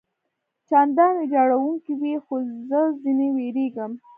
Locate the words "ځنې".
3.01-3.27